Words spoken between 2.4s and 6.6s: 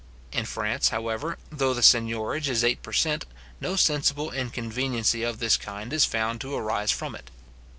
is eight per cent., no sensible inconveniency of this kind is found to